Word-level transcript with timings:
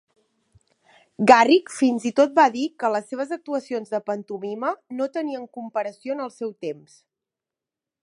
Garrick 1.31 1.69
fins 1.81 2.07
i 2.11 2.11
tot 2.21 2.33
va 2.39 2.47
dir 2.57 2.65
que 2.85 2.91
les 2.95 3.07
seves 3.13 3.37
actuacions 3.37 3.95
de 3.95 4.03
pantomima 4.11 4.75
no 5.01 5.11
tenien 5.19 5.49
comparació 5.59 6.19
en 6.21 6.29
el 6.29 6.37
seu 6.41 6.59
temps. 6.69 7.01